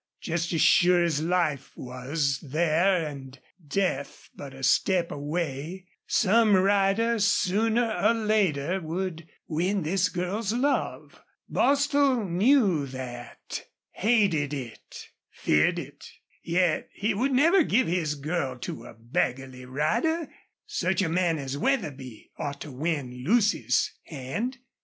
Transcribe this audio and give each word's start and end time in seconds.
Just 0.19 0.51
as 0.51 0.61
sure 0.61 1.03
as 1.03 1.21
life 1.21 1.73
was 1.75 2.39
there 2.39 3.05
and 3.05 3.37
death 3.67 4.31
but 4.35 4.51
a 4.51 4.63
step 4.63 5.11
away, 5.11 5.85
some 6.07 6.55
rider, 6.55 7.19
sooner 7.19 7.93
or 8.03 8.15
later, 8.15 8.81
would 8.81 9.27
win 9.47 9.83
this 9.83 10.09
girl's 10.09 10.53
love. 10.53 11.21
Bostil 11.47 12.27
knew 12.27 12.87
that, 12.87 13.65
hated 13.91 14.55
it, 14.55 15.09
feared 15.29 15.77
it. 15.77 16.03
Yet 16.41 16.89
he 16.93 17.13
would 17.13 17.31
never 17.31 17.61
give 17.61 17.85
his 17.85 18.15
girl 18.15 18.57
to 18.57 18.85
a 18.85 18.95
beggarly 18.95 19.65
rider. 19.65 20.27
Such 20.65 21.03
a 21.03 21.09
man 21.09 21.37
as 21.37 21.59
Wetherby 21.59 22.31
ought 22.39 22.59
to 22.61 22.71
win 22.71 23.23
Lucy's 23.23 23.93
hand. 24.07 24.57